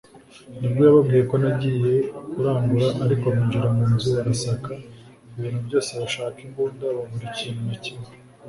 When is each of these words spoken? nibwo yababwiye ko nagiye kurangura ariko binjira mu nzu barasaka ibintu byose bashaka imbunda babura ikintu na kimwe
nibwo 0.59 0.81
yababwiye 0.87 1.23
ko 1.31 1.35
nagiye 1.43 1.93
kurangura 2.31 2.87
ariko 3.03 3.25
binjira 3.35 3.67
mu 3.75 3.83
nzu 3.93 4.07
barasaka 4.15 4.71
ibintu 5.37 5.59
byose 5.67 5.91
bashaka 6.01 6.37
imbunda 6.47 6.83
babura 6.97 7.25
ikintu 7.33 7.61
na 7.69 7.75
kimwe 7.85 8.11